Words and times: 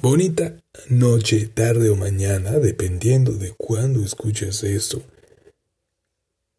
Bonita 0.00 0.56
noche, 0.90 1.50
tarde 1.52 1.90
o 1.90 1.96
mañana, 1.96 2.52
dependiendo 2.60 3.32
de 3.32 3.50
cuándo 3.50 4.04
escuches 4.04 4.62
esto. 4.62 5.02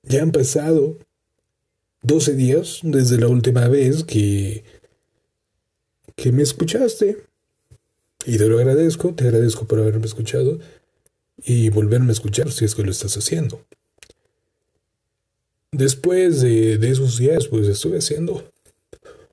Ya 0.04 0.24
han 0.24 0.34
pasado 0.34 0.98
12 2.02 2.34
días 2.34 2.80
desde 2.84 3.18
la 3.18 3.30
última 3.30 3.70
vez 3.70 4.04
que 4.04 4.66
que 6.18 6.34
me 6.34 6.44
escuchaste. 6.44 7.24
Y 8.26 8.38
te 8.38 8.46
lo 8.48 8.58
agradezco, 8.58 9.16
te 9.16 9.24
agradezco 9.24 9.66
por 9.66 9.80
haberme 9.80 10.06
escuchado 10.06 10.60
y 11.42 11.70
volverme 11.70 12.10
a 12.10 12.12
escuchar 12.12 12.52
si 12.52 12.66
es 12.66 12.76
que 12.76 12.84
lo 12.84 12.92
estás 12.92 13.16
haciendo. 13.16 13.66
Después 15.72 16.42
de, 16.42 16.78
de 16.78 16.90
esos 16.90 17.18
días, 17.18 17.48
pues 17.48 17.70
estuve 17.70 18.00
haciendo 18.00 18.52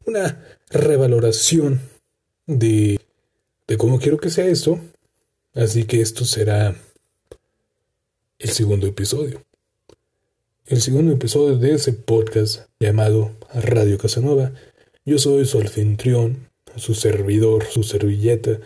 una 0.05 0.41
revaloración 0.71 1.81
de 2.47 3.01
de 3.67 3.77
cómo 3.77 3.99
quiero 3.99 4.19
que 4.19 4.31
sea 4.31 4.47
esto. 4.47 4.79
Así 5.55 5.85
que 5.85 6.01
esto 6.01 6.25
será 6.25 6.77
el 8.39 8.51
segundo 8.51 8.87
episodio. 8.87 9.43
El 10.67 10.81
segundo 10.81 11.13
episodio 11.13 11.57
de 11.57 11.75
ese 11.75 11.93
podcast 11.93 12.69
llamado 12.79 13.33
Radio 13.55 13.99
Casanova. 13.99 14.53
Yo 15.05 15.19
soy 15.19 15.47
su 15.47 15.59
anfitrión, 15.59 16.51
su 16.77 16.95
servidor, 16.95 17.65
su 17.65 17.83
servilleta, 17.83 18.59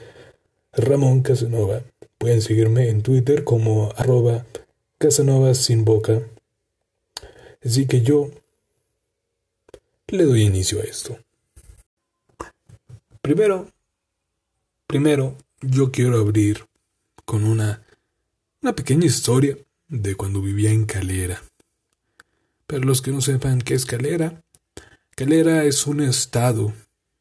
Ramón 0.72 1.22
Casanova. 1.22 1.82
Pueden 2.18 2.42
seguirme 2.42 2.88
en 2.88 3.02
Twitter 3.02 3.44
como 3.44 3.92
arroba 3.96 4.46
Casanova 4.98 5.54
sin 5.54 5.84
boca. 5.84 6.22
Así 7.64 7.86
que 7.86 8.00
yo 8.00 8.30
le 10.08 10.24
doy 10.24 10.42
inicio 10.42 10.80
a 10.80 10.84
esto. 10.84 11.18
Primero, 13.20 13.68
Primero, 14.90 15.38
yo 15.60 15.92
quiero 15.92 16.18
abrir 16.18 16.66
con 17.24 17.44
una, 17.44 17.80
una 18.60 18.74
pequeña 18.74 19.06
historia 19.06 19.56
de 19.86 20.16
cuando 20.16 20.42
vivía 20.42 20.72
en 20.72 20.84
Calera. 20.84 21.44
Para 22.66 22.82
los 22.82 23.00
que 23.00 23.12
no 23.12 23.20
sepan 23.20 23.60
qué 23.60 23.74
es 23.74 23.86
Calera, 23.86 24.42
Calera 25.14 25.62
es 25.62 25.86
un 25.86 26.00
estado, 26.00 26.74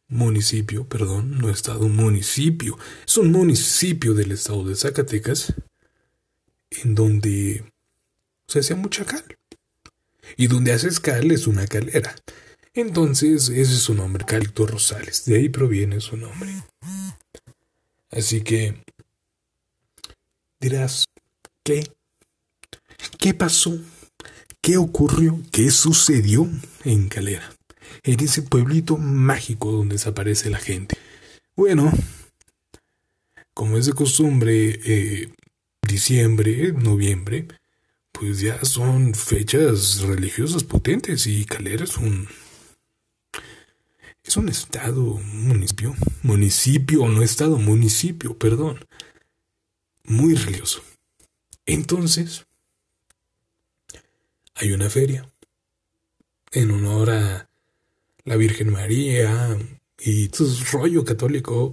municipio, 0.07 0.87
perdón, 0.87 1.37
no 1.37 1.51
estado, 1.51 1.87
municipio. 1.89 2.75
Es 3.05 3.17
un 3.17 3.31
municipio 3.31 4.15
del 4.15 4.31
estado 4.31 4.63
de 4.63 4.75
Zacatecas 4.75 5.53
en 6.71 6.95
donde 6.95 7.71
se 8.47 8.61
hacía 8.61 8.77
mucha 8.77 9.05
cal. 9.05 9.37
Y 10.37 10.47
donde 10.47 10.71
haces 10.71 10.99
cal 10.99 11.29
es 11.29 11.45
una 11.45 11.67
calera. 11.67 12.15
Entonces, 12.73 13.49
ese 13.49 13.61
es 13.61 13.81
su 13.83 13.93
nombre, 13.93 14.25
Calito 14.25 14.65
Rosales. 14.65 15.25
De 15.25 15.35
ahí 15.35 15.49
proviene 15.49 15.99
su 15.99 16.17
nombre. 16.17 16.49
Así 18.11 18.41
que 18.41 18.81
dirás, 20.59 21.05
¿qué? 21.63 21.87
¿Qué 23.17 23.33
pasó? 23.33 23.77
¿Qué 24.61 24.77
ocurrió? 24.77 25.39
¿Qué 25.51 25.71
sucedió 25.71 26.49
en 26.83 27.07
Calera? 27.07 27.53
En 28.03 28.19
ese 28.19 28.41
pueblito 28.41 28.97
mágico 28.97 29.71
donde 29.71 29.93
desaparece 29.95 30.49
la 30.49 30.59
gente. 30.59 30.97
Bueno, 31.55 31.91
como 33.53 33.77
es 33.77 33.85
de 33.85 33.93
costumbre, 33.93 34.79
eh, 34.85 35.29
diciembre, 35.87 36.73
noviembre, 36.73 37.47
pues 38.11 38.39
ya 38.39 38.63
son 38.65 39.13
fechas 39.13 40.01
religiosas 40.01 40.63
potentes 40.63 41.27
y 41.27 41.45
Calera 41.45 41.83
es 41.83 41.97
un 41.97 42.27
es 44.29 44.37
un 44.37 44.47
estado, 44.47 45.19
municipio, 45.33 45.95
municipio, 46.21 47.07
no 47.07 47.23
estado, 47.23 47.57
municipio, 47.57 48.37
perdón, 48.37 48.85
muy 50.03 50.35
religioso. 50.35 50.83
Entonces, 51.65 52.45
hay 54.53 54.71
una 54.71 54.87
feria 54.91 55.27
en 56.51 56.69
honor 56.69 57.09
a 57.09 57.49
la 58.23 58.35
Virgen 58.35 58.71
María 58.71 59.57
y 59.97 60.27
todo 60.27 60.47
rollo 60.73 61.03
católico 61.03 61.71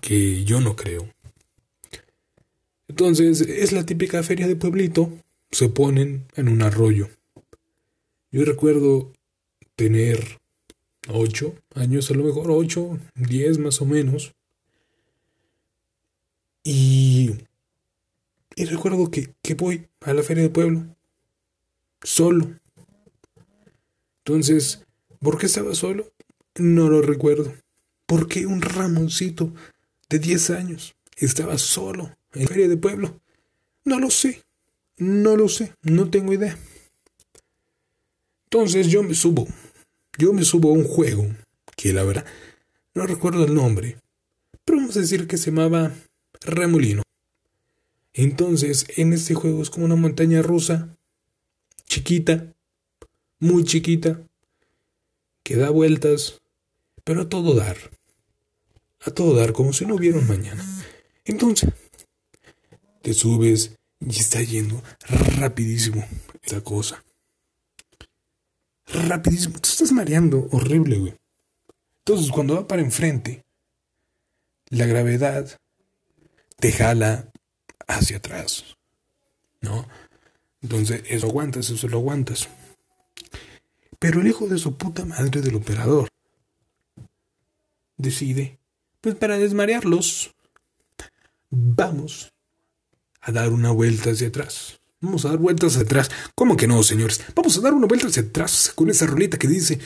que 0.00 0.44
yo 0.44 0.62
no 0.62 0.76
creo. 0.76 1.12
Entonces, 2.88 3.42
es 3.42 3.72
la 3.72 3.84
típica 3.84 4.22
feria 4.22 4.48
de 4.48 4.56
pueblito, 4.56 5.12
se 5.50 5.68
ponen 5.68 6.24
en 6.36 6.48
un 6.48 6.62
arroyo. 6.62 7.10
Yo 8.32 8.46
recuerdo 8.46 9.12
tener 9.76 10.38
ocho 11.08 11.54
años, 11.74 12.10
a 12.10 12.14
lo 12.14 12.24
mejor 12.24 12.50
ocho, 12.50 12.98
diez 13.14 13.58
más 13.58 13.80
o 13.80 13.86
menos. 13.86 14.34
Y, 16.64 17.34
y 18.56 18.64
recuerdo 18.66 19.10
que, 19.10 19.34
que 19.42 19.54
voy 19.54 19.88
a 20.00 20.12
la 20.12 20.22
feria 20.22 20.42
del 20.42 20.52
pueblo, 20.52 20.84
solo. 22.02 22.58
Entonces, 24.24 24.84
¿por 25.20 25.38
qué 25.38 25.46
estaba 25.46 25.74
solo? 25.74 26.12
No 26.56 26.88
lo 26.88 27.00
recuerdo. 27.00 27.54
¿Por 28.06 28.28
qué 28.28 28.46
un 28.46 28.60
ramoncito 28.60 29.52
de 30.08 30.18
diez 30.18 30.50
años 30.50 30.96
estaba 31.16 31.58
solo 31.58 32.16
en 32.32 32.42
la 32.42 32.48
feria 32.48 32.68
del 32.68 32.78
pueblo? 32.78 33.20
No 33.84 33.98
lo 33.98 34.10
sé, 34.10 34.42
no 34.98 35.36
lo 35.36 35.48
sé, 35.48 35.72
no 35.82 36.10
tengo 36.10 36.32
idea. 36.32 36.58
Entonces 38.44 38.88
yo 38.88 39.02
me 39.02 39.14
subo 39.14 39.46
yo 40.18 40.32
me 40.32 40.44
subo 40.44 40.70
a 40.70 40.72
un 40.72 40.84
juego, 40.84 41.26
que 41.76 41.92
la 41.92 42.02
verdad 42.02 42.26
no 42.94 43.06
recuerdo 43.06 43.44
el 43.44 43.54
nombre, 43.54 43.96
pero 44.64 44.78
vamos 44.78 44.96
a 44.96 45.00
decir 45.00 45.28
que 45.28 45.38
se 45.38 45.50
llamaba 45.52 45.94
Remolino. 46.40 47.04
Entonces, 48.12 48.86
en 48.96 49.12
este 49.12 49.34
juego 49.34 49.62
es 49.62 49.70
como 49.70 49.86
una 49.86 49.94
montaña 49.94 50.42
rusa, 50.42 50.96
chiquita, 51.86 52.52
muy 53.38 53.62
chiquita, 53.62 54.20
que 55.44 55.54
da 55.54 55.70
vueltas, 55.70 56.40
pero 57.04 57.22
a 57.22 57.28
todo 57.28 57.54
dar. 57.54 57.76
A 59.02 59.12
todo 59.12 59.36
dar, 59.36 59.52
como 59.52 59.72
si 59.72 59.86
no 59.86 59.94
hubiera 59.94 60.18
un 60.18 60.26
mañana. 60.26 60.64
Entonces, 61.24 61.70
te 63.02 63.14
subes 63.14 63.76
y 64.00 64.18
está 64.18 64.42
yendo 64.42 64.82
rapidísimo 65.38 66.04
esa 66.42 66.60
cosa 66.62 67.04
rapidísimo. 68.92 69.58
Te 69.58 69.68
estás 69.68 69.92
mareando 69.92 70.48
horrible, 70.52 70.98
güey. 70.98 71.14
Entonces, 72.00 72.30
cuando 72.30 72.54
va 72.54 72.66
para 72.66 72.82
enfrente, 72.82 73.44
la 74.70 74.86
gravedad 74.86 75.58
te 76.56 76.72
jala 76.72 77.30
hacia 77.86 78.18
atrás. 78.18 78.76
¿No? 79.60 79.86
Entonces, 80.62 81.02
eso 81.08 81.26
aguantas, 81.26 81.70
eso 81.70 81.88
lo 81.88 81.98
aguantas. 81.98 82.48
Pero 83.98 84.20
el 84.20 84.28
hijo 84.28 84.46
de 84.46 84.58
su 84.58 84.76
puta 84.76 85.04
madre 85.04 85.40
del 85.40 85.56
operador 85.56 86.08
decide, 87.96 88.58
pues 89.00 89.16
para 89.16 89.38
desmarearlos, 89.38 90.34
vamos 91.50 92.32
a 93.20 93.32
dar 93.32 93.50
una 93.50 93.70
vuelta 93.70 94.10
hacia 94.10 94.28
atrás. 94.28 94.80
Vamos 95.00 95.24
a 95.24 95.28
dar 95.28 95.38
vueltas 95.38 95.76
atrás. 95.76 96.10
¿Cómo 96.34 96.56
que 96.56 96.66
no, 96.66 96.82
señores? 96.82 97.24
Vamos 97.34 97.56
a 97.56 97.60
dar 97.60 97.72
una 97.72 97.86
vuelta 97.86 98.08
hacia 98.08 98.22
atrás 98.22 98.72
con 98.74 98.90
esa 98.90 99.06
rolita 99.06 99.38
que 99.38 99.46
dice. 99.46 99.78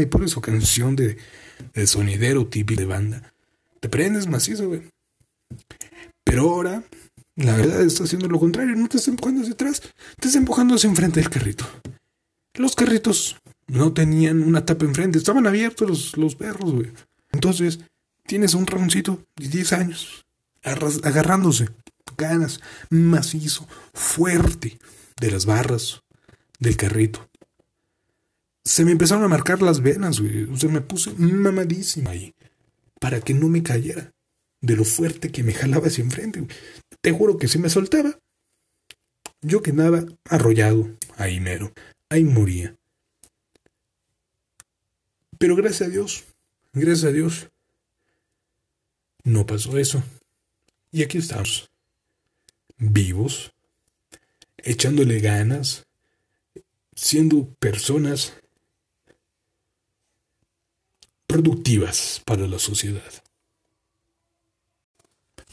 Y 0.00 0.06
por 0.06 0.24
eso 0.24 0.40
canción 0.40 0.96
de, 0.96 1.18
de 1.74 1.86
sonidero 1.86 2.46
típico 2.46 2.80
de 2.80 2.86
banda. 2.86 3.34
Te 3.80 3.88
prendes 3.88 4.28
macizo, 4.28 4.68
güey. 4.68 4.82
Pero 6.24 6.50
ahora, 6.50 6.84
la 7.36 7.56
verdad 7.56 7.82
está 7.82 8.04
haciendo 8.04 8.28
lo 8.28 8.38
contrario. 8.38 8.76
No 8.76 8.88
te 8.88 8.98
está 8.98 9.10
empujando 9.10 9.42
hacia 9.42 9.54
atrás, 9.54 9.82
te 10.18 10.28
está 10.28 10.38
empujando 10.38 10.76
hacia 10.76 10.88
enfrente 10.88 11.20
del 11.20 11.28
carrito. 11.28 11.66
Los 12.54 12.76
carritos 12.76 13.36
no 13.66 13.92
tenían 13.92 14.42
una 14.42 14.64
tapa 14.64 14.84
enfrente, 14.84 15.18
estaban 15.18 15.46
abiertos 15.46 15.88
los, 15.88 16.16
los 16.16 16.36
perros, 16.36 16.72
güey. 16.72 16.92
Entonces, 17.32 17.80
tienes 18.26 18.54
un 18.54 18.66
ramoncito 18.66 19.24
de 19.36 19.48
10 19.48 19.72
años 19.72 20.24
agarrándose 20.62 21.68
ganas, 22.16 22.60
macizo, 22.90 23.66
fuerte 23.92 24.78
de 25.20 25.30
las 25.30 25.46
barras 25.46 26.02
del 26.58 26.76
carrito. 26.76 27.28
Se 28.64 28.84
me 28.84 28.92
empezaron 28.92 29.24
a 29.24 29.28
marcar 29.28 29.60
las 29.62 29.80
venas, 29.80 30.20
güey. 30.20 30.44
O 30.44 30.56
sea, 30.56 30.70
me 30.70 30.80
puse 30.80 31.12
mamadísima 31.14 32.10
ahí. 32.10 32.34
Para 33.00 33.20
que 33.20 33.34
no 33.34 33.48
me 33.48 33.62
cayera. 33.62 34.12
De 34.60 34.76
lo 34.76 34.84
fuerte 34.84 35.32
que 35.32 35.42
me 35.42 35.52
jalaba 35.52 35.88
hacia 35.88 36.04
enfrente. 36.04 36.46
Te 37.00 37.10
juro 37.10 37.36
que 37.36 37.48
si 37.48 37.58
me 37.58 37.68
soltaba, 37.68 38.16
yo 39.40 39.60
quedaba 39.60 40.04
arrollado 40.30 40.88
ahí 41.16 41.40
mero. 41.40 41.72
Ahí 42.08 42.22
moría. 42.22 42.76
Pero 45.38 45.56
gracias 45.56 45.88
a 45.88 45.90
Dios, 45.90 46.24
gracias 46.72 47.04
a 47.04 47.10
Dios, 47.10 47.48
no 49.24 49.44
pasó 49.44 49.76
eso. 49.76 50.00
Y 50.92 51.02
aquí 51.02 51.18
estamos 51.18 51.71
vivos, 52.82 53.52
echándole 54.58 55.20
ganas, 55.20 55.86
siendo 56.94 57.48
personas 57.54 58.34
productivas 61.26 62.20
para 62.24 62.46
la 62.46 62.58
sociedad. 62.58 63.12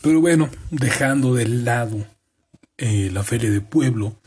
Pero 0.02 0.22
bueno, 0.22 0.50
dejando 0.72 1.36
de 1.36 1.48
lado 1.48 2.06
eh, 2.78 3.10
la 3.12 3.24
feria 3.24 3.52
de 3.52 3.62
pueblo, 3.62 4.20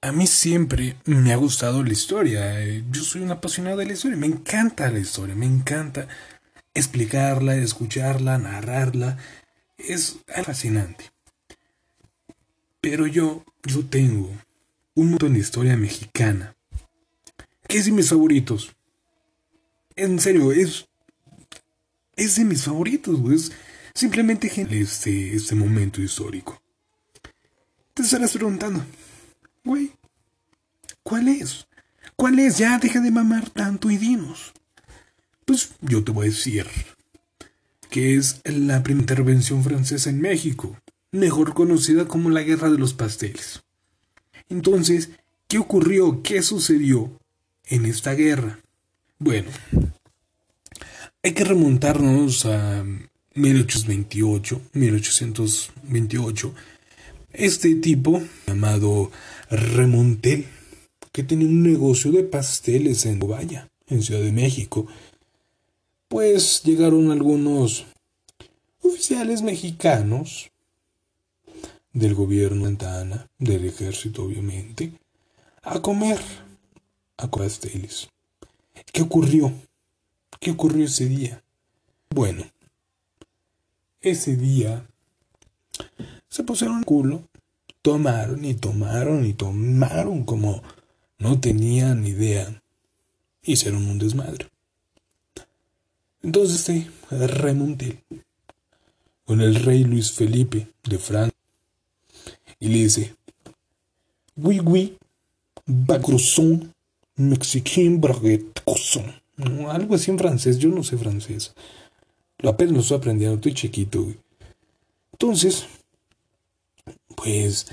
a 0.00 0.12
mí 0.12 0.26
siempre 0.26 0.96
me 1.06 1.32
ha 1.32 1.36
gustado 1.36 1.82
la 1.82 1.92
historia. 1.92 2.62
Yo 2.90 3.02
soy 3.02 3.22
un 3.22 3.30
apasionado 3.30 3.78
de 3.78 3.86
la 3.86 3.94
historia. 3.94 4.18
Me 4.18 4.26
encanta 4.26 4.90
la 4.90 4.98
historia. 4.98 5.34
Me 5.34 5.46
encanta 5.46 6.06
explicarla, 6.74 7.56
escucharla, 7.56 8.36
narrarla. 8.36 9.16
Es 9.78 10.18
fascinante. 10.44 11.13
Pero 12.84 13.06
yo, 13.06 13.42
yo 13.62 13.82
tengo 13.86 14.30
un 14.94 15.08
montón 15.08 15.32
de 15.32 15.38
historia 15.38 15.74
mexicana. 15.74 16.54
Que 17.66 17.78
es 17.78 17.86
de 17.86 17.92
mis 17.92 18.10
favoritos. 18.10 18.76
En 19.96 20.20
serio, 20.20 20.52
es. 20.52 20.86
Es 22.14 22.36
de 22.36 22.44
mis 22.44 22.62
favoritos, 22.62 23.18
güey. 23.18 23.36
Es 23.36 23.52
simplemente 23.94 24.52
este, 24.78 25.34
este 25.34 25.54
momento 25.54 26.02
histórico. 26.02 26.60
Te 27.94 28.02
estarás 28.02 28.32
preguntando, 28.32 28.84
güey, 29.64 29.90
¿cuál 31.02 31.28
es? 31.28 31.66
¿Cuál 32.16 32.38
es? 32.38 32.58
Ya 32.58 32.78
deja 32.78 33.00
de 33.00 33.10
mamar 33.10 33.48
tanto 33.48 33.90
y 33.90 33.96
dinos. 33.96 34.52
Pues 35.46 35.70
yo 35.80 36.04
te 36.04 36.12
voy 36.12 36.26
a 36.26 36.30
decir 36.30 36.66
que 37.88 38.16
es 38.16 38.42
la 38.44 38.82
primera 38.82 39.04
intervención 39.04 39.64
francesa 39.64 40.10
en 40.10 40.20
México, 40.20 40.76
mejor 41.14 41.54
conocida 41.54 42.06
como 42.06 42.28
la 42.30 42.42
Guerra 42.42 42.70
de 42.70 42.78
los 42.78 42.92
Pasteles. 42.92 43.62
Entonces, 44.48 45.10
¿qué 45.48 45.58
ocurrió? 45.58 46.22
¿Qué 46.22 46.42
sucedió 46.42 47.20
en 47.66 47.86
esta 47.86 48.14
guerra? 48.14 48.58
Bueno, 49.18 49.48
hay 51.22 51.32
que 51.32 51.44
remontarnos 51.44 52.44
a 52.46 52.84
1828, 53.34 54.60
1828, 54.72 56.54
este 57.32 57.74
tipo, 57.76 58.20
llamado 58.46 59.10
Remontel, 59.50 60.46
que 61.12 61.22
tenía 61.22 61.46
un 61.46 61.62
negocio 61.62 62.10
de 62.10 62.24
pasteles 62.24 63.06
en 63.06 63.20
Valle, 63.20 63.66
en 63.86 64.02
Ciudad 64.02 64.20
de 64.20 64.32
México, 64.32 64.86
pues 66.08 66.62
llegaron 66.64 67.12
algunos 67.12 67.86
oficiales 68.82 69.42
mexicanos 69.42 70.50
del 71.94 72.14
gobierno 72.14 72.66
Santa 72.66 73.30
del 73.38 73.64
ejército 73.64 74.24
obviamente, 74.24 74.92
a 75.62 75.80
comer 75.80 76.20
a 77.16 77.30
pasteles. 77.30 78.08
¿Qué 78.92 79.02
ocurrió? 79.02 79.52
¿Qué 80.40 80.50
ocurrió 80.50 80.84
ese 80.84 81.06
día? 81.06 81.42
Bueno, 82.10 82.44
ese 84.00 84.36
día 84.36 84.86
se 86.28 86.42
pusieron 86.42 86.80
el 86.80 86.84
culo, 86.84 87.22
tomaron 87.80 88.44
y 88.44 88.54
tomaron 88.54 89.24
y 89.24 89.32
tomaron 89.32 90.24
como 90.24 90.62
no 91.18 91.40
tenían 91.40 92.06
idea. 92.06 92.60
Hicieron 93.42 93.86
un 93.86 93.98
desmadre. 93.98 94.48
Entonces 96.22 96.60
se 96.60 97.26
remonté 97.26 98.02
con 99.24 99.40
el 99.40 99.54
rey 99.54 99.84
Luis 99.84 100.12
Felipe 100.12 100.68
de 100.82 100.98
Francia 100.98 101.33
y 102.64 102.68
le 102.68 102.78
dice, 102.78 103.14
oui, 104.36 104.58
oui, 104.58 104.96
bacroson, 105.66 106.72
mexicain 107.16 108.00
baguette 108.00 108.62
algo 109.68 109.94
así 109.94 110.10
en 110.10 110.18
francés, 110.18 110.58
yo 110.58 110.70
no 110.70 110.82
sé 110.82 110.96
francés. 110.96 111.52
Lo 112.38 112.48
apenas 112.48 112.72
lo 112.72 112.80
estoy 112.80 112.96
aprendiendo, 112.96 113.36
estoy 113.36 113.52
chiquito, 113.52 114.10
Entonces, 115.12 115.66
pues 117.14 117.66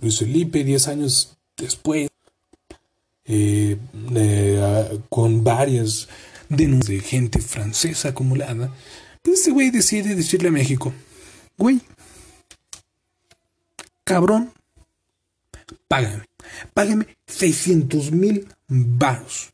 Luis 0.00 0.20
Felipe, 0.20 0.62
diez 0.62 0.86
años 0.86 1.36
después, 1.56 2.08
eh, 3.24 3.76
con 5.08 5.42
varias 5.42 6.08
denuncias 6.48 7.02
de 7.02 7.08
gente 7.08 7.40
francesa 7.40 8.10
acumulada, 8.10 8.72
pues 9.20 9.40
este 9.40 9.50
güey 9.50 9.70
decide 9.70 10.14
decirle 10.14 10.48
a 10.48 10.52
México, 10.52 10.92
güey, 11.58 11.80
cabrón, 14.04 14.52
págame, 15.88 16.24
págame 16.74 17.16
600 17.26 18.12
mil 18.12 18.48
varos. 18.68 19.52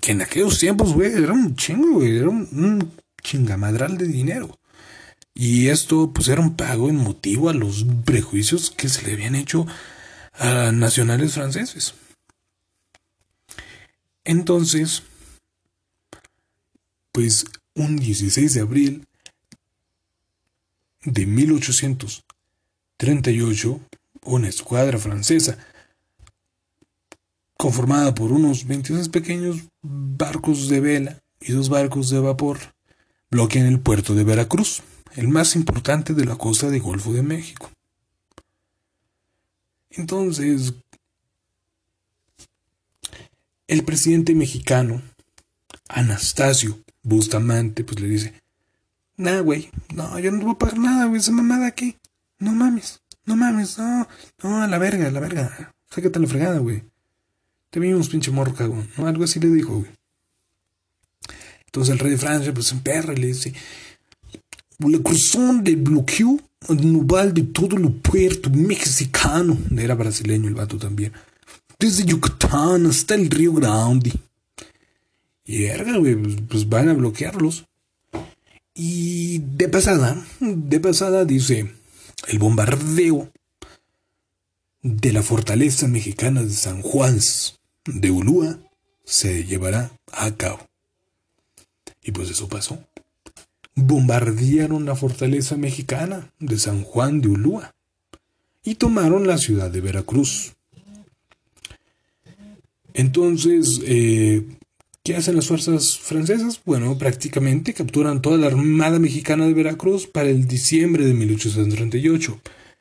Que 0.00 0.12
en 0.12 0.22
aquellos 0.22 0.58
tiempos, 0.58 0.92
güey, 0.92 1.12
era 1.12 1.32
un 1.32 1.56
chingo, 1.56 1.94
güey, 1.94 2.18
era 2.18 2.28
un 2.28 2.92
chingamadral 3.22 3.96
de 3.98 4.06
dinero. 4.06 4.58
Y 5.40 5.68
esto 5.68 6.12
pues 6.12 6.26
era 6.26 6.40
un 6.40 6.56
pago 6.56 6.88
en 6.88 6.96
motivo 6.96 7.48
a 7.48 7.54
los 7.54 7.86
prejuicios 8.04 8.72
que 8.72 8.88
se 8.88 9.06
le 9.06 9.12
habían 9.12 9.36
hecho 9.36 9.66
a 10.32 10.72
nacionales 10.72 11.34
franceses. 11.34 11.94
Entonces, 14.24 15.04
pues 17.12 17.44
un 17.74 17.98
16 17.98 18.54
de 18.54 18.60
abril 18.60 19.06
de 21.04 21.24
1838, 23.00 23.80
una 24.24 24.48
escuadra 24.48 24.98
francesa, 24.98 25.58
conformada 27.56 28.14
por 28.14 28.32
unos 28.32 28.66
26 28.66 29.08
pequeños 29.08 29.64
barcos 29.82 30.68
de 30.68 30.80
vela 30.80 31.18
y 31.40 31.52
dos 31.52 31.68
barcos 31.68 32.10
de 32.10 32.20
vapor, 32.20 32.58
bloquean 33.30 33.66
el 33.66 33.80
puerto 33.80 34.14
de 34.14 34.24
Veracruz 34.24 34.82
el 35.18 35.26
más 35.26 35.56
importante 35.56 36.14
de 36.14 36.24
la 36.24 36.36
costa 36.36 36.70
del 36.70 36.80
Golfo 36.80 37.12
de 37.12 37.22
México. 37.22 37.70
Entonces, 39.90 40.74
el 43.66 43.84
presidente 43.84 44.34
mexicano, 44.34 45.02
Anastasio 45.88 46.78
Bustamante, 47.02 47.82
pues 47.82 48.00
le 48.00 48.08
dice, 48.08 48.34
nah, 49.16 49.40
güey, 49.40 49.70
no, 49.92 50.18
yo 50.20 50.30
no 50.30 50.44
voy 50.44 50.54
pagar 50.54 50.78
nada, 50.78 51.06
güey, 51.06 51.20
esa 51.20 51.32
mamada 51.32 51.66
aquí. 51.66 51.96
No 52.38 52.52
mames, 52.52 53.02
no 53.24 53.36
mames, 53.36 53.78
no, 53.78 54.08
no, 54.42 54.62
a 54.62 54.66
la 54.66 54.78
verga, 54.78 55.08
a 55.08 55.10
la 55.10 55.20
verga. 55.20 55.74
Sácate 55.90 56.20
la 56.20 56.26
fregada, 56.26 56.58
güey. 56.58 56.84
Te 57.70 57.80
vimos 57.80 58.08
pinche 58.08 58.30
morro 58.30 58.54
cagón. 58.54 58.88
Algo 58.96 59.24
así 59.24 59.40
le 59.40 59.48
dijo, 59.48 59.78
güey. 59.78 59.90
Entonces 61.66 61.92
el 61.92 61.98
rey 61.98 62.12
de 62.12 62.18
Francia, 62.18 62.54
pues 62.54 62.72
en 62.72 62.80
perra, 62.80 63.12
le 63.12 63.26
dice, 63.28 63.52
la 64.78 64.98
cruzón 65.00 65.62
del 65.64 65.76
bloqueo 65.76 66.38
naval 66.68 67.34
de 67.34 67.42
todo 67.42 67.76
el 67.76 67.92
puerto 67.92 68.50
mexicano. 68.50 69.58
Era 69.76 69.94
brasileño 69.94 70.48
el 70.48 70.54
vato 70.54 70.78
también. 70.78 71.12
Desde 71.78 72.04
Yucatán 72.04 72.86
hasta 72.86 73.14
el 73.14 73.30
Río 73.30 73.52
Grande. 73.52 74.12
Y 75.44 75.62
verga, 75.62 75.96
güey, 75.96 76.16
pues, 76.16 76.36
pues 76.48 76.68
van 76.68 76.88
a 76.88 76.94
bloquearlos. 76.94 77.64
Y 78.74 79.38
de 79.38 79.68
pasada, 79.68 80.24
de 80.40 80.80
pasada 80.80 81.24
dice, 81.24 81.70
el 82.28 82.38
bombardeo 82.38 83.32
de 84.82 85.12
la 85.12 85.22
fortaleza 85.22 85.88
mexicana 85.88 86.42
de 86.42 86.54
San 86.54 86.82
Juan 86.82 87.18
de 87.84 88.10
Ulúa 88.10 88.60
se 89.04 89.44
llevará 89.44 89.90
a 90.12 90.30
cabo. 90.36 90.60
Y 92.02 92.12
pues 92.12 92.30
eso 92.30 92.48
pasó 92.48 92.78
bombardearon 93.86 94.84
la 94.84 94.96
fortaleza 94.96 95.56
mexicana 95.56 96.32
de 96.40 96.58
San 96.58 96.82
Juan 96.82 97.20
de 97.20 97.28
Ulúa 97.28 97.74
y 98.64 98.74
tomaron 98.74 99.26
la 99.26 99.38
ciudad 99.38 99.70
de 99.70 99.80
Veracruz. 99.80 100.54
Entonces, 102.94 103.80
eh, 103.84 104.44
¿qué 105.08 105.16
hacen 105.16 105.36
las 105.36 105.46
fuerzas 105.46 105.98
francesas? 105.98 106.60
Bueno, 106.66 106.98
prácticamente 106.98 107.72
capturan 107.72 108.20
toda 108.20 108.36
la 108.36 108.48
Armada 108.48 108.98
Mexicana 108.98 109.46
de 109.46 109.54
Veracruz 109.54 110.06
para 110.06 110.28
el 110.28 110.46
diciembre 110.46 111.06
de 111.06 111.14
1838, 111.14 112.38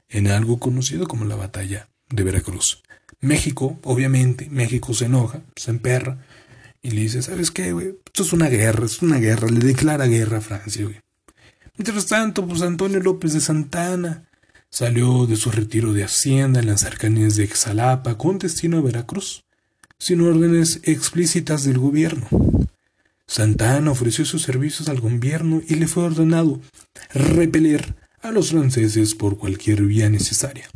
en 0.09 0.27
algo 0.27 0.59
conocido 0.59 1.07
como 1.07 1.23
la 1.23 1.37
Batalla 1.37 1.87
de 2.09 2.23
Veracruz. 2.23 2.83
México, 3.21 3.79
obviamente, 3.83 4.49
México 4.49 4.93
se 4.93 5.05
enoja, 5.05 5.41
se 5.55 5.71
emperra, 5.71 6.25
y 6.81 6.91
le 6.91 7.03
dice, 7.03 7.21
¿sabes 7.21 7.49
qué, 7.49 7.71
güey? 7.71 7.95
Esto 8.05 8.23
es 8.23 8.33
una 8.33 8.49
guerra, 8.49 8.87
es 8.87 9.01
una 9.01 9.19
guerra. 9.19 9.47
Le 9.47 9.65
declara 9.65 10.05
guerra 10.07 10.39
a 10.39 10.41
Francia, 10.41 10.83
güey. 10.83 10.99
Mientras 11.77 12.07
tanto, 12.07 12.45
pues 12.45 12.61
Antonio 12.61 12.99
López 12.99 13.31
de 13.31 13.39
Santana 13.39 14.27
salió 14.69 15.27
de 15.27 15.37
su 15.37 15.49
retiro 15.49 15.93
de 15.93 16.03
Hacienda 16.03 16.59
en 16.59 16.67
las 16.67 16.81
cercanías 16.81 17.37
de 17.37 17.45
Exalapa 17.45 18.17
con 18.17 18.37
destino 18.37 18.79
a 18.79 18.81
Veracruz, 18.81 19.45
sin 19.99 20.21
órdenes 20.21 20.79
explícitas 20.83 21.63
del 21.63 21.79
gobierno. 21.79 22.27
Santana 23.25 23.91
ofreció 23.91 24.25
sus 24.25 24.43
servicios 24.43 24.87
al 24.89 25.01
gobierno 25.01 25.61
y 25.67 25.75
le 25.75 25.87
fue 25.87 26.03
ordenado 26.03 26.61
repeler 27.13 27.95
a 28.21 28.31
los 28.31 28.51
franceses 28.51 29.15
por 29.15 29.37
cualquier 29.37 29.83
vía 29.83 30.09
necesaria, 30.09 30.69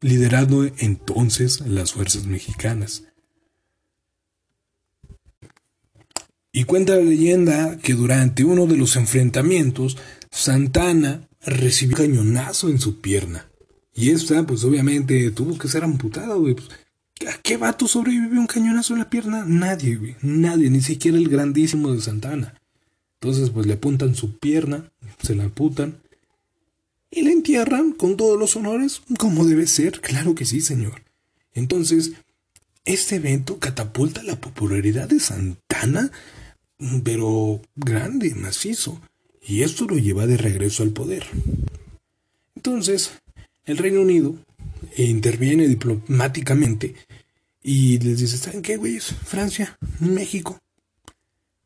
liderando 0.00 0.64
entonces 0.78 1.60
las 1.60 1.92
fuerzas 1.92 2.26
mexicanas. 2.26 3.04
Y 6.52 6.64
cuenta 6.64 6.96
la 6.96 7.02
leyenda 7.02 7.78
que 7.78 7.94
durante 7.94 8.44
uno 8.44 8.66
de 8.66 8.78
los 8.78 8.96
enfrentamientos, 8.96 9.98
Santana 10.30 11.28
recibió 11.44 11.96
un 11.96 12.02
cañonazo 12.02 12.68
en 12.68 12.80
su 12.80 13.00
pierna. 13.00 13.48
Y 13.94 14.10
esta, 14.10 14.46
pues 14.46 14.64
obviamente, 14.64 15.30
tuvo 15.32 15.58
que 15.58 15.68
ser 15.68 15.84
amputada, 15.84 16.34
güey. 16.34 16.54
Pues, 16.54 16.68
¿A 17.24 17.38
qué 17.42 17.56
vato 17.56 17.88
sobrevivió 17.88 18.38
un 18.38 18.46
cañonazo 18.46 18.92
en 18.92 18.98
la 19.00 19.10
pierna? 19.10 19.44
Nadie, 19.46 19.96
güey. 19.96 20.16
Nadie, 20.20 20.68
ni 20.68 20.82
siquiera 20.82 21.16
el 21.16 21.28
grandísimo 21.28 21.92
de 21.92 22.00
Santana. 22.00 22.60
Entonces, 23.20 23.50
pues 23.50 23.66
le 23.66 23.74
apuntan 23.74 24.14
su 24.14 24.38
pierna, 24.38 24.90
se 25.22 25.34
la 25.34 25.44
amputan 25.44 25.98
y 27.10 27.22
la 27.22 27.30
entierran 27.30 27.92
con 27.92 28.16
todos 28.16 28.38
los 28.38 28.56
honores, 28.56 29.00
como 29.18 29.46
debe 29.46 29.66
ser. 29.66 30.00
Claro 30.00 30.34
que 30.34 30.44
sí, 30.44 30.60
señor. 30.60 31.02
Entonces, 31.54 32.12
este 32.84 33.16
evento 33.16 33.58
catapulta 33.58 34.22
la 34.22 34.38
popularidad 34.38 35.08
de 35.08 35.18
Santana, 35.18 36.12
pero 37.02 37.62
grande, 37.74 38.34
macizo, 38.34 39.00
y 39.42 39.62
esto 39.62 39.86
lo 39.86 39.96
lleva 39.96 40.26
de 40.26 40.36
regreso 40.36 40.82
al 40.82 40.90
poder. 40.90 41.26
Entonces, 42.54 43.12
el 43.64 43.78
Reino 43.78 44.02
Unido 44.02 44.36
interviene 44.96 45.68
diplomáticamente 45.68 46.94
y 47.62 47.98
les 47.98 48.18
dice, 48.18 48.36
¿saben 48.38 48.62
qué, 48.62 48.76
güeyes? 48.76 49.06
Francia, 49.06 49.76
México, 50.00 50.58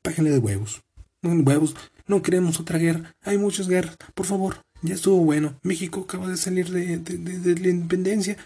págenle 0.02 0.30
de 0.30 0.38
huevos. 0.38 0.82
No, 1.22 1.32
huevos, 1.42 1.76
no 2.06 2.22
queremos 2.22 2.58
otra 2.58 2.78
guerra. 2.78 3.14
Hay 3.22 3.36
muchas 3.36 3.68
guerras. 3.68 3.96
Por 4.14 4.26
favor, 4.26 4.62
ya 4.82 4.94
estuvo 4.94 5.18
bueno. 5.18 5.58
México 5.62 6.00
acaba 6.00 6.28
de 6.28 6.36
salir 6.36 6.70
de, 6.70 6.98
de 6.98 7.60
la 7.60 7.68
independencia. 7.68 8.36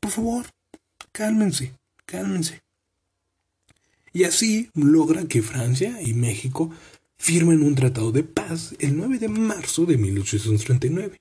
Por 0.00 0.10
favor, 0.10 0.46
cálmense, 1.12 1.74
cálmense. 2.06 2.62
Y 4.12 4.24
así 4.24 4.70
logra 4.74 5.24
que 5.26 5.42
Francia 5.42 6.00
y 6.02 6.14
México 6.14 6.70
firmen 7.16 7.62
un 7.62 7.74
tratado 7.74 8.10
de 8.12 8.24
paz 8.24 8.74
el 8.78 8.96
9 8.96 9.18
de 9.18 9.28
marzo 9.28 9.86
de 9.86 9.96
1839. 9.96 11.20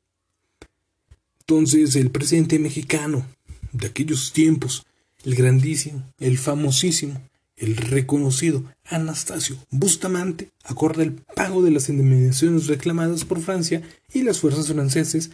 Entonces 1.52 1.98
el 1.98 2.12
presidente 2.12 2.60
mexicano 2.60 3.26
de 3.74 3.88
aquellos 3.88 4.32
tiempos, 4.32 4.86
el 5.26 5.36
grandísimo, 5.36 6.02
el 6.18 6.38
famosísimo, 6.38 7.22
el 7.58 7.76
reconocido 7.76 8.64
Anastasio 8.86 9.58
Bustamante 9.70 10.50
acorda 10.64 11.04
el 11.04 11.12
pago 11.12 11.62
de 11.62 11.72
las 11.72 11.90
indemnizaciones 11.90 12.68
reclamadas 12.68 13.26
por 13.26 13.42
Francia 13.42 13.82
y 14.14 14.24
las 14.24 14.40
fuerzas 14.40 14.68
francesas 14.70 15.32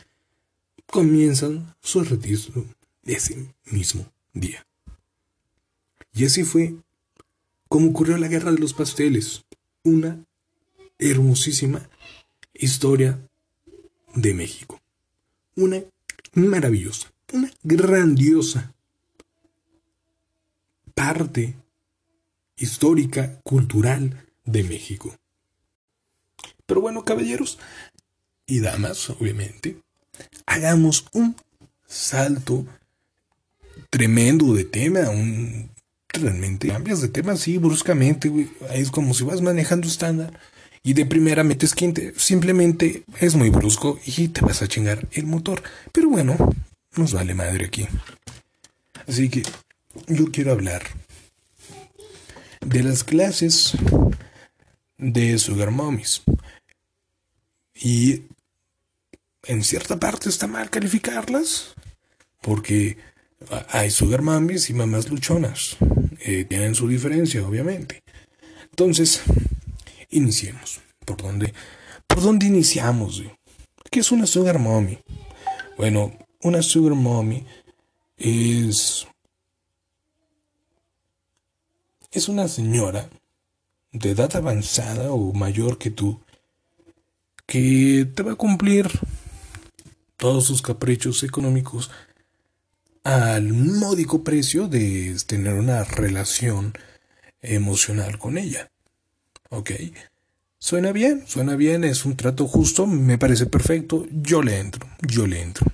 comienzan 0.87 1.75
su 1.81 2.03
retiro 2.03 2.65
ese 3.05 3.53
mismo 3.65 4.11
día. 4.33 4.65
Y 6.15 6.25
así 6.25 6.43
fue 6.43 6.77
como 7.67 7.91
ocurrió 7.91 8.17
la 8.17 8.27
Guerra 8.27 8.51
de 8.51 8.57
los 8.57 8.73
Pasteles, 8.73 9.45
una 9.83 10.25
hermosísima 10.97 11.87
historia 12.55 13.19
de 14.15 14.33
México. 14.33 14.81
Una 15.55 15.83
maravillosa, 16.37 17.11
una 17.33 17.51
grandiosa 17.63 18.73
parte 20.93 21.55
histórica, 22.55 23.39
cultural 23.43 24.25
de 24.45 24.63
México. 24.63 25.15
Pero 26.65 26.81
bueno, 26.81 27.03
caballeros 27.03 27.59
y 28.45 28.59
damas, 28.59 29.09
obviamente, 29.09 29.77
hagamos 30.45 31.05
un 31.13 31.35
salto 31.85 32.65
tremendo 33.89 34.53
de 34.53 34.65
tema, 34.65 35.09
un 35.09 35.69
realmente 36.07 36.67
cambias 36.67 37.01
de 37.01 37.09
tema 37.09 37.33
así 37.33 37.57
bruscamente, 37.57 38.29
güey. 38.29 38.49
Es 38.73 38.91
como 38.91 39.13
si 39.13 39.23
vas 39.23 39.41
manejando 39.41 39.87
estándar 39.87 40.39
y 40.87 40.93
de 40.93 41.05
primera 41.05 41.43
metes 41.43 41.75
quinte. 41.75 42.13
Simplemente 42.15 43.03
es 43.19 43.35
muy 43.35 43.49
brusco 43.49 43.99
y 44.05 44.29
te 44.29 44.39
vas 44.39 44.61
a 44.61 44.69
chingar 44.69 45.05
el 45.11 45.25
motor. 45.25 45.61
Pero 45.91 46.09
bueno, 46.09 46.37
nos 46.95 47.11
vale 47.11 47.33
madre 47.33 47.65
aquí. 47.65 47.85
Así 49.05 49.27
que 49.27 49.43
yo 50.07 50.31
quiero 50.31 50.53
hablar 50.53 50.83
de 52.65 52.83
las 52.83 53.03
clases 53.03 53.73
de 54.97 55.37
Sugar 55.37 55.71
Mommies. 55.71 56.21
Y 57.75 58.21
en 59.43 59.65
cierta 59.65 59.99
parte 59.99 60.29
está 60.29 60.47
mal 60.47 60.69
calificarlas, 60.69 61.75
porque 62.41 62.95
hay 63.71 63.91
Sugar 63.91 64.21
Mommies 64.21 64.69
y 64.69 64.73
mamás 64.73 65.09
luchonas. 65.09 65.75
Eh, 66.21 66.45
tienen 66.45 66.75
su 66.75 66.87
diferencia, 66.87 67.45
obviamente. 67.45 68.03
Entonces, 68.69 69.21
iniciemos. 70.09 70.81
¿Por 71.05 71.17
dónde, 71.17 71.53
por 72.07 72.21
dónde 72.21 72.47
iniciamos? 72.47 73.23
¿Qué 73.89 74.01
es 74.01 74.11
una 74.11 74.27
Sugar 74.27 74.59
Mommy? 74.59 74.99
Bueno, 75.77 76.11
una 76.41 76.61
Sugar 76.61 76.95
Mommy 76.95 77.45
es 78.17 79.07
es 82.11 82.29
una 82.29 82.47
señora 82.47 83.09
de 83.91 84.11
edad 84.11 84.35
avanzada 84.35 85.11
o 85.11 85.33
mayor 85.33 85.77
que 85.77 85.91
tú 85.91 86.19
que 87.45 88.09
te 88.13 88.23
va 88.23 88.33
a 88.33 88.35
cumplir 88.35 88.89
todos 90.17 90.45
sus 90.45 90.61
caprichos 90.61 91.23
económicos 91.23 91.91
al 93.03 93.53
módico 93.53 94.23
precio 94.23 94.67
de 94.67 95.15
tener 95.25 95.53
una 95.53 95.83
relación 95.83 96.73
emocional 97.41 98.17
con 98.17 98.37
ella. 98.37 98.69
¿Ok? 99.49 99.71
Suena 100.59 100.91
bien, 100.91 101.23
suena 101.27 101.55
bien, 101.55 101.83
es 101.83 102.05
un 102.05 102.17
trato 102.17 102.47
justo, 102.47 102.87
me 102.87 103.17
parece 103.17 103.45
perfecto, 103.45 104.07
yo 104.11 104.41
le 104.41 104.59
entro, 104.59 104.87
yo 105.01 105.27
le 105.27 105.41
entro. 105.41 105.67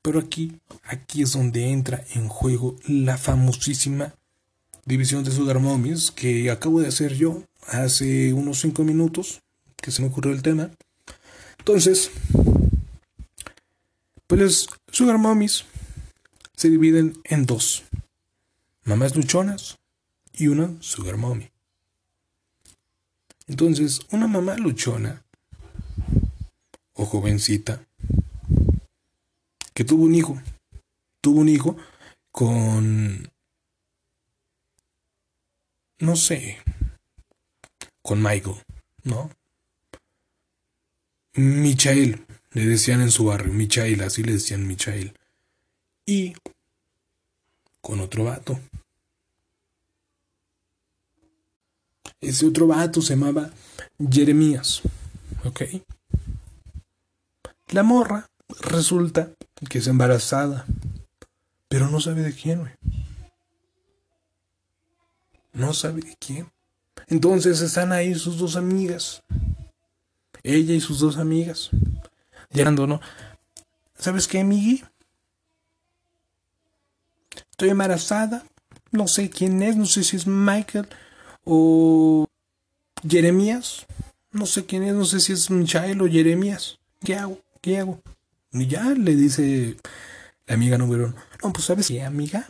Pero 0.00 0.20
aquí, 0.20 0.60
aquí 0.84 1.22
es 1.22 1.32
donde 1.32 1.70
entra 1.70 2.04
en 2.14 2.28
juego 2.28 2.76
la 2.86 3.18
famosísima 3.18 4.14
división 4.84 5.24
de 5.24 5.30
Sugar 5.30 5.58
Mommies 5.58 6.10
que 6.10 6.50
acabo 6.50 6.80
de 6.80 6.88
hacer 6.88 7.14
yo 7.14 7.42
hace 7.68 8.32
unos 8.32 8.60
5 8.60 8.84
minutos 8.84 9.42
que 9.76 9.90
se 9.90 10.02
me 10.02 10.08
ocurrió 10.08 10.32
el 10.32 10.42
tema. 10.42 10.70
Entonces, 11.58 12.10
pues 14.26 14.68
Sugar 14.90 15.18
Mommies 15.18 15.64
se 16.56 16.70
dividen 16.70 17.18
en 17.24 17.46
dos. 17.46 17.84
Mamás 18.84 19.14
luchonas 19.14 19.78
y 20.32 20.48
una 20.48 20.74
Sugar 20.80 21.16
Mommy. 21.16 21.51
Entonces, 23.46 24.00
una 24.10 24.26
mamá 24.26 24.56
luchona 24.56 25.24
o 26.94 27.04
jovencita 27.04 27.86
que 29.74 29.84
tuvo 29.84 30.04
un 30.04 30.14
hijo, 30.14 30.40
tuvo 31.20 31.40
un 31.40 31.48
hijo 31.48 31.76
con 32.30 33.30
no 36.02 36.16
sé, 36.16 36.58
con 38.02 38.20
Michael, 38.20 38.56
¿no? 39.04 39.30
Michael, 41.34 42.26
le 42.50 42.66
decían 42.66 43.00
en 43.00 43.12
su 43.12 43.26
barrio, 43.26 43.52
Michael, 43.52 44.02
así 44.02 44.24
le 44.24 44.32
decían 44.32 44.66
Michael. 44.66 45.16
Y 46.04 46.34
con 47.80 48.00
otro 48.00 48.24
vato. 48.24 48.58
Ese 52.22 52.46
otro 52.46 52.66
vato 52.66 53.02
se 53.02 53.14
llamaba 53.14 53.50
Jeremías, 54.10 54.80
¿ok? 55.44 55.62
La 57.68 57.82
morra 57.82 58.30
resulta 58.60 59.30
que 59.68 59.78
es 59.78 59.86
embarazada, 59.86 60.64
pero 61.68 61.90
no 61.90 62.00
sabe 62.00 62.22
de 62.22 62.32
quién, 62.32 62.60
güey 62.60 62.72
no 65.52 65.72
sabe 65.74 66.02
de 66.02 66.16
quién. 66.16 66.50
Entonces 67.08 67.60
están 67.60 67.92
ahí 67.92 68.14
sus 68.14 68.38
dos 68.38 68.56
amigas. 68.56 69.22
Ella 70.42 70.74
y 70.74 70.80
sus 70.80 70.98
dos 70.98 71.18
amigas. 71.18 71.70
Llegando, 72.50 72.86
¿no? 72.86 73.00
¿Sabes 73.96 74.26
qué, 74.26 74.42
Miggy? 74.44 74.84
Estoy 77.50 77.70
embarazada. 77.70 78.44
No 78.90 79.06
sé 79.08 79.30
quién 79.30 79.62
es. 79.62 79.76
No 79.76 79.86
sé 79.86 80.04
si 80.04 80.16
es 80.16 80.26
Michael 80.26 80.88
o 81.44 82.26
Jeremías. 83.08 83.86
No 84.30 84.46
sé 84.46 84.64
quién 84.66 84.82
es. 84.84 84.94
No 84.94 85.04
sé 85.04 85.20
si 85.20 85.32
es 85.32 85.50
Michael 85.50 86.02
o 86.02 86.08
Jeremías. 86.08 86.78
¿Qué 87.04 87.16
hago? 87.16 87.40
¿Qué 87.60 87.78
hago? 87.78 88.00
Y 88.52 88.66
ya 88.66 88.90
le 88.90 89.14
dice 89.16 89.76
la 90.46 90.54
amiga 90.54 90.78
número 90.78 91.06
uno. 91.06 91.14
No, 91.42 91.52
pues 91.52 91.64
¿sabes 91.64 91.88
qué, 91.88 92.02
amiga? 92.02 92.48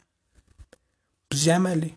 Pues 1.28 1.44
llámale 1.44 1.96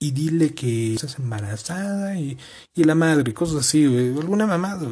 y 0.00 0.10
dile 0.12 0.54
que 0.54 0.94
estás 0.94 1.18
embarazada 1.18 2.16
y, 2.16 2.38
y 2.74 2.84
la 2.84 2.94
madre, 2.94 3.34
cosas 3.34 3.66
así, 3.66 3.84
alguna 3.84 4.46
mamada. 4.46 4.88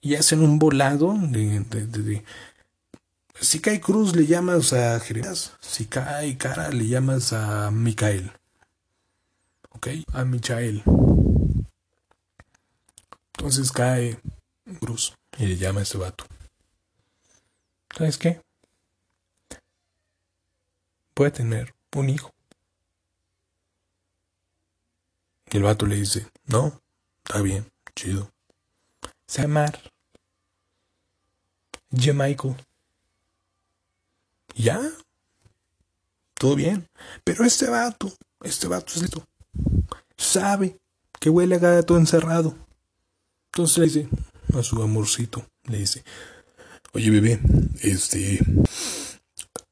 Y 0.00 0.14
hacen 0.14 0.42
un 0.42 0.58
volado 0.58 1.16
de, 1.18 1.60
de, 1.60 2.24
si 3.40 3.60
cae 3.60 3.80
Cruz 3.80 4.14
le 4.14 4.26
llamas 4.26 4.72
a 4.74 5.00
Jeremías, 5.00 5.54
si 5.60 5.86
cae 5.86 6.36
Cara 6.36 6.70
le 6.70 6.86
llamas 6.86 7.32
a 7.32 7.70
Micael. 7.70 8.30
¿Ok? 9.74 9.88
A 10.12 10.24
Michael. 10.24 10.82
Entonces 13.36 13.72
cae 13.72 14.18
Cruz 14.80 15.14
y 15.38 15.46
le 15.46 15.56
llama 15.56 15.80
a 15.80 15.82
ese 15.82 15.98
vato. 15.98 16.24
¿Sabes 17.96 18.18
qué? 18.18 18.40
Puede 21.14 21.30
tener 21.30 21.74
un 21.94 22.08
hijo. 22.08 22.32
Y 25.50 25.58
el 25.58 25.62
vato 25.62 25.86
le 25.86 25.96
dice, 25.96 26.26
no, 26.46 26.80
está 27.24 27.40
bien, 27.40 27.70
chido. 27.94 28.32
Se 29.26 29.42
amar. 29.42 29.80
Michael. 31.90 32.56
Ya. 34.54 34.80
Todo 36.34 36.56
bien. 36.56 36.88
Pero 37.22 37.44
este 37.44 37.70
vato, 37.70 38.12
este 38.42 38.66
vato 38.66 38.92
es 38.94 39.02
listo. 39.02 39.24
Sabe 40.24 40.78
que 41.20 41.30
huele 41.30 41.56
a 41.56 41.58
gato 41.58 41.96
encerrado. 41.96 42.56
Entonces 43.52 43.78
le 43.78 43.84
dice 43.84 44.08
a 44.58 44.62
su 44.62 44.82
amorcito, 44.82 45.46
le 45.64 45.78
dice, 45.78 46.02
oye 46.92 47.10
bebé, 47.10 47.40
este, 47.82 48.40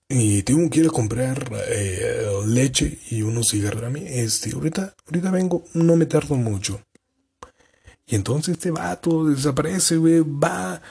y 0.08 0.42
tengo 0.42 0.68
que 0.68 0.80
ir 0.80 0.86
a 0.86 0.90
comprar 0.90 1.50
eh, 1.68 2.28
leche 2.46 2.98
y 3.10 3.22
unos 3.22 3.48
cigarros 3.48 3.84
a 3.84 3.90
mí. 3.90 4.04
Este, 4.06 4.52
ahorita, 4.52 4.94
ahorita 5.06 5.30
vengo, 5.30 5.64
no 5.72 5.96
me 5.96 6.06
tardo 6.06 6.34
mucho. 6.36 6.82
Y 8.06 8.14
entonces 8.14 8.56
este 8.56 8.70
vato 8.70 9.24
desaparece, 9.24 9.96
güey, 9.96 10.20
va, 10.20 10.82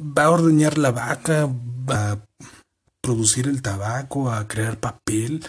va 0.00 0.24
a 0.24 0.30
ordeñar 0.30 0.78
la 0.78 0.90
vaca, 0.90 1.46
va 1.46 2.12
a 2.12 2.26
producir 3.02 3.46
el 3.46 3.60
tabaco, 3.60 4.32
a 4.32 4.48
crear 4.48 4.80
papel. 4.80 5.44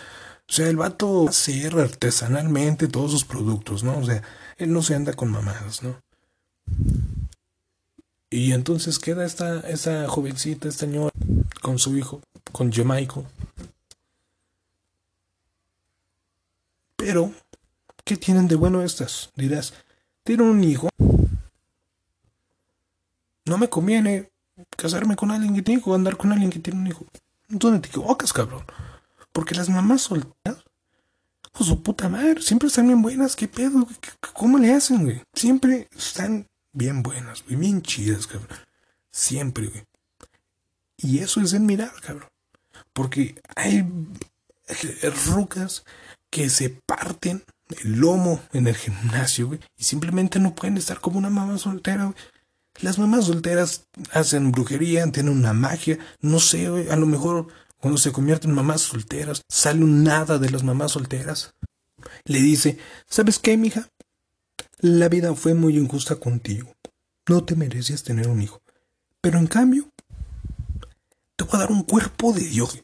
O 0.50 0.54
sea, 0.54 0.70
el 0.70 0.78
vato 0.78 1.28
hacer 1.30 1.80
artesanalmente 1.80 2.88
todos 2.88 3.12
sus 3.12 3.26
productos, 3.26 3.84
¿no? 3.84 3.98
O 3.98 4.06
sea, 4.06 4.22
él 4.58 4.72
no 4.72 4.82
se 4.82 4.96
anda 4.96 5.14
con 5.14 5.32
mamadas, 5.32 5.84
¿no? 5.84 6.00
Y 8.30 8.54
entonces 8.54 9.00
queda 9.00 9.26
esta, 9.26 9.60
esa 9.62 10.08
jovencita, 10.08 10.68
esta 10.68 10.86
señora, 10.86 11.12
con 11.62 11.80
su 11.80 11.98
hijo, 11.98 12.22
con 12.52 12.72
Jamaico. 12.72 13.26
Pero, 16.96 17.32
¿qué 18.04 18.18
tienen 18.18 18.48
de 18.48 18.56
bueno 18.56 18.82
estas? 18.82 19.32
Dirás, 19.36 19.74
tienen 20.24 20.48
un 20.48 20.64
hijo. 20.64 20.90
No 23.46 23.58
me 23.58 23.70
conviene 23.70 24.32
casarme 24.70 25.16
con 25.16 25.32
alguien 25.32 25.54
que 25.54 25.62
tiene 25.62 25.82
hijo, 25.82 25.94
andar 25.94 26.18
con 26.18 26.32
alguien 26.32 26.50
que 26.50 26.60
tiene 26.60 26.80
un 26.80 26.88
hijo. 26.88 27.06
¿Dónde 27.50 27.80
te 27.80 27.90
equivocas, 27.90 28.34
cabrón? 28.34 28.64
Porque 29.34 29.56
las 29.56 29.70
mamás 29.70 30.04
solteras, 30.04 30.64
con 31.52 31.68
su 31.68 31.84
puta 31.84 32.08
madre, 32.08 32.42
siempre 32.42 32.68
están 32.68 32.88
bien 32.88 33.02
buenas. 33.02 33.36
¿Qué 33.36 33.48
pedo? 33.48 33.86
¿Cómo 34.34 34.58
le 34.58 34.74
hacen, 34.74 35.04
güey? 35.04 35.22
Siempre 35.34 35.90
están 35.96 36.48
bien 36.72 37.04
buenas, 37.04 37.44
güey, 37.44 37.58
bien 37.58 37.82
chidas, 37.82 38.28
cabrón. 38.28 38.58
Siempre, 39.12 39.68
güey. 39.68 39.84
Y 40.98 41.20
eso 41.20 41.42
es 41.42 41.54
admirar, 41.54 41.92
cabrón. 42.02 42.30
Porque 42.94 43.42
hay 43.56 43.86
rucas 45.28 45.84
que 46.30 46.50
se 46.50 46.70
parten 46.86 47.44
el 47.84 48.00
lomo 48.00 48.42
en 48.54 48.68
el 48.68 48.76
gimnasio, 48.76 49.48
güey, 49.48 49.60
y 49.78 49.84
simplemente 49.84 50.40
no 50.40 50.56
pueden 50.56 50.78
estar 50.78 51.00
como 51.00 51.18
una 51.18 51.30
mamá 51.30 51.58
soltera, 51.58 52.06
güey. 52.06 52.16
Las 52.82 52.98
mamás 52.98 53.26
solteras 53.26 53.88
hacen 54.12 54.52
brujería, 54.52 55.10
tienen 55.12 55.38
una 55.38 55.54
magia, 55.54 56.00
no 56.22 56.40
sé, 56.40 56.70
güey, 56.70 56.90
a 56.90 56.96
lo 56.96 57.06
mejor 57.06 57.48
cuando 57.84 57.98
se 57.98 58.14
convierten 58.14 58.52
en 58.52 58.56
mamás 58.56 58.80
solteras, 58.80 59.42
sale 59.50 59.84
un 59.84 60.06
nada 60.06 60.40
de 60.40 60.50
las 60.50 60.64
mamás 60.64 60.94
solteras. 60.94 61.54
Le 62.24 62.40
dice, 62.40 62.78
¿sabes 63.10 63.40
qué, 63.40 63.58
mija? 63.58 63.90
La 64.80 65.10
vida 65.10 65.36
fue 65.36 65.54
muy 65.54 65.76
injusta 65.78 66.16
contigo. 66.16 66.74
No 67.28 67.44
te 67.44 67.58
merecías 67.58 68.04
tener 68.04 68.30
un 68.30 68.42
hijo. 68.42 68.62
Pero 69.20 69.38
en 69.38 69.48
cambio, 69.48 69.90
te 71.36 71.44
voy 71.44 71.56
a 71.56 71.58
dar 71.58 71.74
un 71.74 71.84
cuerpo 71.84 72.32
de 72.32 72.46
Dios. 72.46 72.80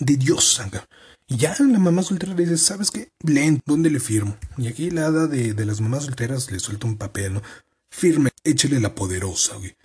De 0.00 0.16
Dios, 0.16 0.52
sanga. 0.52 0.84
Y 1.28 1.36
ya 1.36 1.54
la 1.60 1.78
mamá 1.78 2.02
soltera 2.02 2.34
le 2.34 2.42
dice, 2.42 2.58
¿sabes 2.58 2.90
qué? 2.90 3.12
Leen, 3.20 3.62
¿dónde 3.64 3.88
le 3.88 4.00
firmo? 4.00 4.36
Y 4.58 4.66
aquí 4.66 4.90
la 4.90 5.06
hada 5.06 5.28
de, 5.28 5.54
de 5.54 5.64
las 5.64 5.80
mamás 5.80 6.06
solteras 6.06 6.50
le 6.50 6.58
suelta 6.58 6.88
un 6.88 6.98
papel, 6.98 7.34
¿no? 7.34 7.42
Firme, 7.88 8.30
échele 8.42 8.80
la 8.80 8.96
poderosa, 8.96 9.54
güey. 9.58 9.76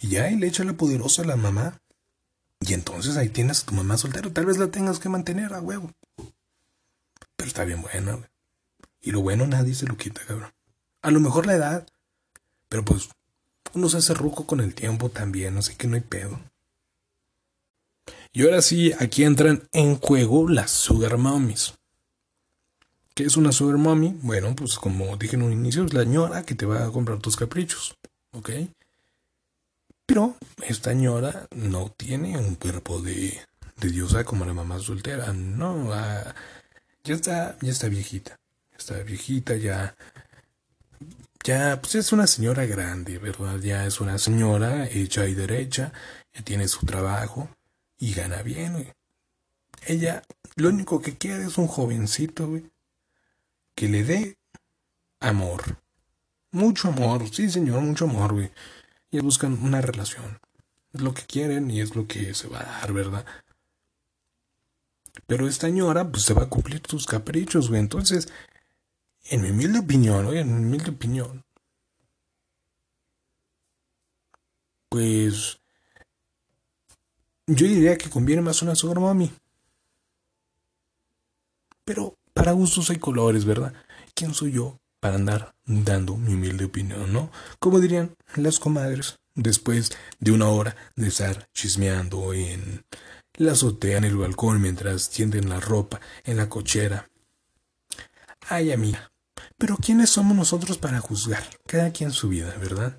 Y 0.00 0.08
ya 0.08 0.26
le 0.30 0.46
echa 0.46 0.64
la 0.64 0.72
poderosa 0.72 1.20
a 1.20 1.26
la 1.26 1.36
mamá. 1.36 1.78
Y 2.60 2.74
entonces 2.74 3.16
ahí 3.16 3.28
tienes 3.28 3.62
a 3.62 3.66
tu 3.66 3.74
mamá 3.74 3.96
soltera. 3.96 4.30
Tal 4.30 4.46
vez 4.46 4.58
la 4.58 4.70
tengas 4.70 4.98
que 4.98 5.08
mantener 5.08 5.54
a 5.54 5.60
huevo. 5.60 5.92
Pero 7.36 7.46
está 7.46 7.64
bien 7.64 7.82
buena. 7.82 8.28
Y 9.00 9.12
lo 9.12 9.20
bueno 9.20 9.46
nadie 9.46 9.74
se 9.74 9.86
lo 9.86 9.96
quita, 9.96 10.22
cabrón. 10.26 10.52
A 11.02 11.10
lo 11.10 11.20
mejor 11.20 11.46
la 11.46 11.54
edad. 11.54 11.86
Pero 12.68 12.84
pues 12.84 13.08
uno 13.74 13.88
se 13.88 13.98
hace 13.98 14.14
ruco 14.14 14.46
con 14.46 14.60
el 14.60 14.74
tiempo 14.74 15.08
también, 15.08 15.56
así 15.56 15.74
que 15.76 15.86
no 15.86 15.94
hay 15.94 16.02
pedo. 16.02 16.40
Y 18.32 18.42
ahora 18.42 18.60
sí, 18.60 18.92
aquí 18.98 19.24
entran 19.24 19.68
en 19.72 19.96
juego 19.96 20.48
las 20.48 20.70
Sugar 20.70 21.16
Mommies. 21.16 21.74
¿Qué 23.14 23.24
es 23.24 23.36
una 23.36 23.50
Sugar 23.50 23.78
Mommy? 23.78 24.16
Bueno, 24.22 24.54
pues 24.54 24.76
como 24.76 25.16
dije 25.16 25.36
en 25.36 25.42
un 25.42 25.52
inicio, 25.52 25.84
es 25.84 25.92
la 25.92 26.04
ñora 26.04 26.44
que 26.44 26.54
te 26.54 26.66
va 26.66 26.84
a 26.84 26.90
comprar 26.92 27.18
tus 27.18 27.36
caprichos. 27.36 27.96
¿Ok? 28.32 28.50
Pero 30.08 30.38
esta 30.66 30.94
ñora 30.94 31.48
no 31.54 31.90
tiene 31.90 32.38
un 32.38 32.54
cuerpo 32.54 33.02
de, 33.02 33.38
de 33.76 33.90
diosa 33.90 34.24
como 34.24 34.46
la 34.46 34.54
mamá 34.54 34.78
soltera. 34.78 35.34
No, 35.34 35.92
ah, 35.92 36.34
ya 37.04 37.14
está, 37.14 37.58
ya 37.60 37.70
está 37.70 37.88
viejita. 37.88 38.40
Está 38.74 39.02
viejita, 39.02 39.54
ya 39.56 39.94
ya 41.44 41.78
pues 41.82 41.94
es 41.94 42.12
una 42.12 42.26
señora 42.26 42.64
grande, 42.64 43.18
¿verdad? 43.18 43.58
Ya 43.58 43.84
es 43.84 44.00
una 44.00 44.16
señora 44.16 44.88
hecha 44.88 45.26
y 45.26 45.34
derecha, 45.34 45.92
ya 46.32 46.42
tiene 46.42 46.68
su 46.68 46.86
trabajo 46.86 47.50
y 47.98 48.14
gana 48.14 48.40
bien, 48.42 48.72
güey. 48.72 48.92
Ella 49.86 50.22
lo 50.56 50.70
único 50.70 51.02
que 51.02 51.18
quiere 51.18 51.44
es 51.44 51.58
un 51.58 51.66
jovencito, 51.66 52.48
güey, 52.48 52.64
que 53.74 53.88
le 53.88 54.04
dé 54.04 54.38
amor. 55.20 55.76
Mucho 56.50 56.88
amor, 56.88 57.28
sí 57.30 57.50
señor, 57.50 57.82
mucho 57.82 58.06
amor, 58.06 58.32
güey. 58.32 58.50
Y 59.10 59.20
buscan 59.20 59.62
una 59.62 59.80
relación. 59.80 60.38
Es 60.92 61.00
lo 61.00 61.14
que 61.14 61.22
quieren 61.22 61.70
y 61.70 61.80
es 61.80 61.96
lo 61.96 62.06
que 62.06 62.34
se 62.34 62.48
va 62.48 62.60
a 62.60 62.80
dar, 62.80 62.92
¿verdad? 62.92 63.24
Pero 65.26 65.48
esta 65.48 65.66
señora, 65.66 66.10
pues 66.10 66.24
se 66.24 66.34
va 66.34 66.44
a 66.44 66.48
cumplir 66.48 66.82
sus 66.88 67.06
caprichos, 67.06 67.68
güey. 67.68 67.80
Entonces, 67.80 68.28
en 69.24 69.42
mi 69.42 69.50
humilde 69.50 69.78
opinión, 69.80 70.26
oye, 70.26 70.40
en 70.40 70.58
mi 70.58 70.66
humilde 70.66 70.90
opinión, 70.90 71.44
pues 74.88 75.60
yo 77.46 77.66
diría 77.66 77.96
que 77.96 78.10
conviene 78.10 78.42
más 78.42 78.62
una 78.62 78.74
sugar 78.74 79.00
mommy. 79.00 79.32
Pero 81.84 82.18
para 82.34 82.52
gustos 82.52 82.90
hay 82.90 82.98
colores, 82.98 83.44
¿verdad? 83.44 83.72
¿Quién 84.14 84.34
soy 84.34 84.52
yo 84.52 84.78
para 85.00 85.16
andar 85.16 85.54
dando 85.64 86.16
mi 86.16 86.34
humilde 86.34 86.64
opinión, 86.64 87.12
no? 87.12 87.30
Como 87.58 87.80
dirían 87.80 88.14
las 88.36 88.58
comadres, 88.58 89.18
después 89.34 89.90
de 90.18 90.32
una 90.32 90.48
hora 90.48 90.76
de 90.96 91.08
estar 91.08 91.48
chismeando 91.54 92.32
en 92.32 92.84
la 93.34 93.52
azotea, 93.52 93.98
en 93.98 94.04
el 94.04 94.16
balcón, 94.16 94.60
mientras 94.60 95.10
tienden 95.10 95.48
la 95.48 95.60
ropa 95.60 96.00
en 96.24 96.36
la 96.36 96.48
cochera. 96.48 97.08
Ay, 98.48 98.72
amiga, 98.72 99.12
pero 99.56 99.76
¿quiénes 99.76 100.10
somos 100.10 100.36
nosotros 100.36 100.78
para 100.78 101.00
juzgar? 101.00 101.44
Cada 101.66 101.92
quien 101.92 102.10
su 102.10 102.28
vida, 102.28 102.54
¿verdad? 102.60 102.98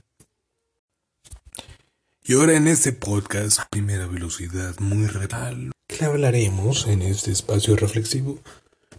Y 2.23 2.35
ahora 2.35 2.55
en 2.55 2.67
este 2.67 2.93
podcast, 2.93 3.61
primera 3.71 4.05
velocidad, 4.05 4.77
muy 4.79 5.07
real, 5.07 5.71
¿qué 5.87 6.05
hablaremos 6.05 6.85
en 6.87 7.01
este 7.01 7.31
espacio 7.31 7.75
reflexivo? 7.75 8.39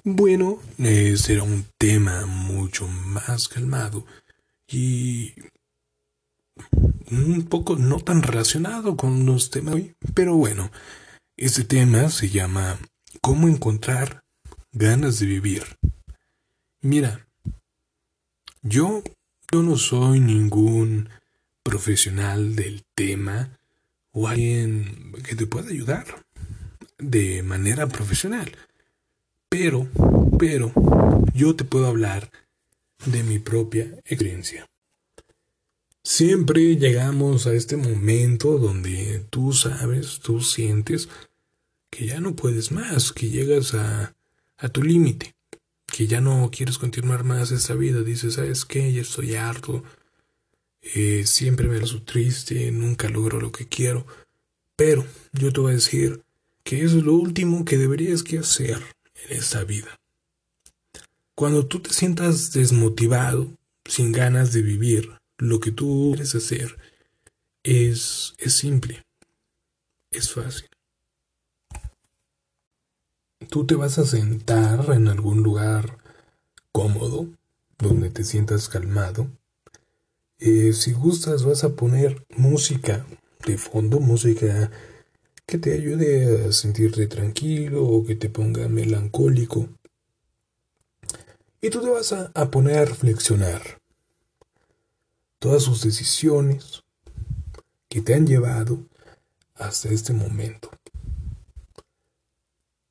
Bueno, 0.05 0.59
será 1.17 1.43
un 1.43 1.67
tema 1.77 2.25
mucho 2.25 2.89
más 2.89 3.49
calmado 3.49 4.07
y 4.67 5.35
un 7.11 7.47
poco 7.51 7.77
no 7.77 7.99
tan 8.01 8.23
relacionado 8.23 8.97
con 8.97 9.27
los 9.27 9.51
temas 9.51 9.75
hoy, 9.75 9.95
pero 10.15 10.37
bueno, 10.37 10.71
este 11.37 11.65
tema 11.65 12.09
se 12.09 12.31
llama 12.31 12.79
¿Cómo 13.21 13.47
encontrar 13.47 14.23
ganas 14.73 15.19
de 15.19 15.27
vivir? 15.27 15.65
Mira, 16.81 17.27
yo, 18.63 19.03
yo 19.53 19.63
no 19.63 19.77
soy 19.77 20.21
ningún 20.21 21.11
profesional 21.63 22.57
del 22.57 22.85
tema 22.95 23.59
o 24.13 24.29
alguien 24.29 25.13
que 25.29 25.37
te 25.37 25.47
pueda 25.47 25.69
ayudar 25.69 26.25
de 26.97 27.43
manera 27.43 27.87
profesional. 27.87 28.51
Pero, 29.51 29.89
pero, 30.39 30.73
yo 31.35 31.57
te 31.57 31.65
puedo 31.65 31.89
hablar 31.89 32.31
de 33.05 33.25
mi 33.25 33.41
propia 33.41 33.83
experiencia. 34.05 34.71
Siempre 36.05 36.77
llegamos 36.77 37.49
a 37.49 37.55
este 37.55 37.77
momento 37.77 38.59
donde 38.59 39.27
tú 39.29 39.53
sabes, 39.53 40.21
tú 40.21 40.41
sientes 40.41 41.09
que 41.91 42.07
ya 42.07 42.21
no 42.21 42.37
puedes 42.37 42.71
más, 42.71 43.11
que 43.11 43.29
llegas 43.29 43.75
a, 43.75 44.15
tu 44.73 44.85
límite 44.85 45.35
que 45.87 46.07
ya 46.07 46.21
no 46.21 46.49
quieres 46.53 46.79
continuar 46.79 47.25
más 47.25 47.51
esta 47.51 47.75
vida, 47.75 48.03
dices, 48.03 48.35
¿sabes 48.35 48.65
qué? 48.65 48.93
Ya 48.93 49.03
estoy 49.03 49.35
harto, 49.35 49.83
eh, 50.81 51.25
siempre 51.27 51.67
me 51.67 51.81
lo 51.81 52.03
triste, 52.05 52.71
nunca 52.71 53.09
logro 53.09 53.41
lo 53.41 53.51
que 53.51 53.67
quiero, 53.67 54.07
pero 54.77 55.05
yo 55.33 55.53
te 55.53 55.61
voy 55.61 55.73
a 55.73 55.75
decir 55.75 56.23
que 56.63 56.85
eso 56.85 56.99
es 56.99 57.05
lo 57.05 57.15
último 57.15 57.65
que 57.65 57.79
deberías 57.79 58.23
que 58.23 58.39
hacer 58.39 58.81
en 59.29 59.37
esta 59.37 59.65
vida. 59.65 59.99
Cuando 61.35 61.67
tú 61.67 61.81
te 61.81 61.91
sientas 61.91 62.53
desmotivado, 62.53 63.49
sin 63.85 64.13
ganas 64.13 64.53
de 64.53 64.63
vivir 64.63 65.11
lo 65.39 65.59
que 65.59 65.73
tú 65.73 66.13
quieres 66.13 66.35
hacer, 66.35 66.77
es, 67.63 68.35
es 68.39 68.55
simple, 68.55 69.05
es 70.11 70.33
fácil. 70.33 70.69
Tú 73.49 73.67
te 73.67 73.75
vas 73.75 73.99
a 73.99 74.07
sentar 74.07 74.91
en 74.93 75.09
algún 75.09 75.43
lugar 75.43 75.99
cómodo, 76.73 77.29
donde 77.79 78.11
te 78.11 78.23
sientas 78.23 78.69
calmado. 78.69 79.29
Eh, 80.39 80.73
si 80.73 80.93
gustas, 80.93 81.45
vas 81.45 81.65
a 81.65 81.75
poner 81.75 82.25
música 82.37 83.07
de 83.47 83.59
fondo, 83.59 83.99
música 84.01 84.71
que 85.51 85.59
te 85.59 85.75
ayude 85.75 86.47
a 86.47 86.53
sentirte 86.53 87.09
tranquilo 87.09 87.85
o 87.85 88.05
que 88.05 88.15
te 88.15 88.31
ponga 88.31 88.69
melancólico. 88.69 89.69
Y 91.61 91.71
tú 91.71 91.83
te 91.83 91.91
vas 91.91 92.13
a, 92.13 92.51
poner 92.53 92.79
a 92.79 92.85
reflexionar 92.85 93.61
todas 95.41 95.65
sus 95.65 95.83
decisiones 95.83 96.85
que 97.89 98.01
te 98.01 98.15
han 98.15 98.29
llevado 98.29 98.87
hasta 99.57 99.89
este 99.89 100.13
momento. 100.13 100.71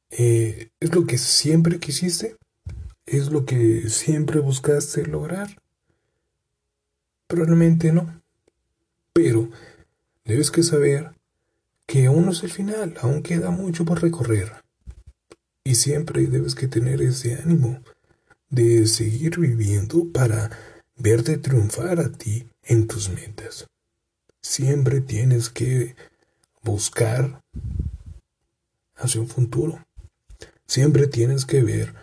Eh, 0.10 0.70
¿Es 0.82 0.94
lo 0.94 1.06
que 1.06 1.18
siempre 1.18 1.80
quisiste? 1.80 2.36
¿Es 3.06 3.32
lo 3.32 3.46
que 3.46 3.90
siempre 3.90 4.42
buscaste 4.42 5.06
lograr? 5.06 5.62
Probablemente 7.26 7.94
no. 7.94 8.22
Pero 9.14 9.50
debes 10.26 10.52
que 10.52 10.62
saber 10.62 11.19
que 11.90 12.06
aún 12.06 12.28
no 12.28 12.32
es 12.34 12.44
el 12.44 12.52
final, 12.52 12.94
aún 13.02 13.24
queda 13.24 13.50
mucho 13.50 13.84
por 13.84 14.00
recorrer. 14.00 14.64
Y 15.64 15.74
siempre 15.74 16.28
debes 16.28 16.54
que 16.54 16.68
tener 16.68 17.02
ese 17.02 17.34
ánimo 17.34 17.82
de 18.52 18.86
seguir 18.86 19.40
viviendo 19.40 20.06
para 20.14 20.52
verte 20.96 21.40
triunfar 21.40 22.00
a 22.00 22.12
ti 22.12 22.48
en 22.62 22.86
tus 22.86 23.10
metas. 23.10 23.66
Siempre 24.40 25.02
tienes 25.02 25.50
que 25.50 25.96
buscar 26.62 27.42
hacia 28.96 29.22
un 29.22 29.28
futuro. 29.28 29.84
Siempre 30.68 31.08
tienes 31.08 31.48
que 31.48 31.64
ver 31.64 31.96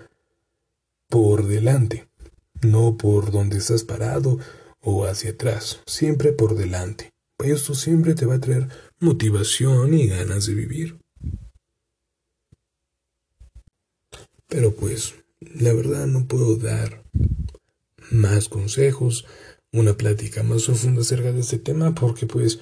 por 1.09 1.47
delante, 1.47 2.09
no 2.61 2.97
por 2.97 3.31
donde 3.31 3.59
estás 3.59 3.85
parado 3.85 4.41
o 4.81 5.07
hacia 5.07 5.31
atrás, 5.31 5.81
siempre 5.87 6.33
por 6.33 6.57
delante. 6.57 7.13
Esto 7.39 7.75
siempre 7.75 8.15
te 8.15 8.27
va 8.27 8.37
a 8.37 8.41
traer 8.41 8.69
motivación 9.01 9.95
y 9.95 10.07
ganas 10.07 10.47
de 10.47 10.55
vivir. 10.55 10.99
Pero 14.49 14.75
pues, 14.75 15.15
la 15.41 15.73
verdad 15.73 16.07
no 16.07 16.27
puedo 16.27 16.57
dar 16.57 17.05
más 18.11 18.49
consejos, 18.49 19.27
una 19.73 19.97
plática 19.97 20.43
más 20.43 20.65
profunda 20.65 21.03
acerca 21.03 21.33
de 21.33 21.41
este 21.41 21.59
tema 21.59 21.95
porque 21.95 22.27
pues 22.27 22.61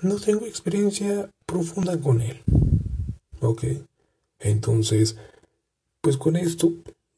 no 0.00 0.16
tengo 0.16 0.46
experiencia 0.46 1.30
profunda 1.46 2.00
con 2.00 2.20
él. 2.20 2.42
¿Ok? 3.40 3.64
Entonces, 4.38 5.16
pues 6.00 6.16
con 6.16 6.36
esto 6.36 6.72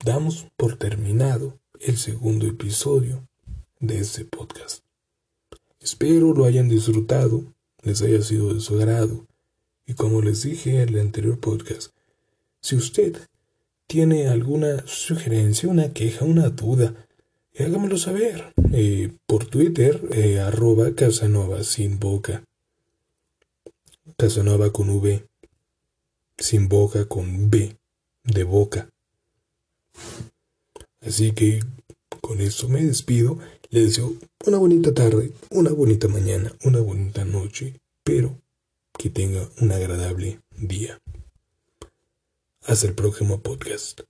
damos 0.04 0.46
por 0.56 0.76
terminado 0.76 1.58
el 1.80 1.96
segundo 1.96 2.46
episodio 2.46 3.26
de 3.80 3.98
este 3.98 4.24
podcast. 4.24 4.84
Espero 5.80 6.32
lo 6.32 6.44
hayan 6.44 6.68
disfrutado, 6.68 7.44
les 7.86 8.02
haya 8.02 8.20
sido 8.20 8.52
de 8.52 8.60
su 8.60 8.74
agrado. 8.76 9.26
Y 9.86 9.94
como 9.94 10.20
les 10.20 10.42
dije 10.42 10.82
en 10.82 10.88
el 10.88 10.98
anterior 10.98 11.38
podcast, 11.38 11.92
si 12.60 12.74
usted 12.74 13.16
tiene 13.86 14.26
alguna 14.26 14.84
sugerencia, 14.86 15.68
una 15.68 15.92
queja, 15.92 16.24
una 16.24 16.50
duda, 16.50 17.06
hágamelo 17.56 17.96
saber 17.96 18.52
eh, 18.72 19.12
por 19.26 19.46
Twitter, 19.46 20.02
eh, 20.10 20.40
arroba 20.40 20.94
Casanova 20.96 21.62
sin 21.62 22.00
boca. 22.00 22.42
Casanova 24.16 24.72
con 24.72 24.90
V 24.90 25.24
sin 26.38 26.68
boca 26.68 27.06
con 27.06 27.48
B 27.48 27.76
de 28.24 28.44
boca. 28.44 28.88
Así 31.00 31.32
que 31.32 31.60
con 32.20 32.40
esto 32.40 32.68
me 32.68 32.84
despido. 32.84 33.38
Les 33.76 33.88
deseo 33.88 34.16
una 34.46 34.56
bonita 34.56 34.94
tarde, 34.94 35.32
una 35.50 35.70
bonita 35.70 36.08
mañana, 36.08 36.50
una 36.64 36.80
bonita 36.80 37.26
noche, 37.26 37.78
pero 38.02 38.40
que 38.98 39.10
tenga 39.10 39.50
un 39.60 39.70
agradable 39.70 40.40
día. 40.56 40.98
Hasta 42.62 42.86
el 42.86 42.94
próximo 42.94 43.42
podcast. 43.42 44.00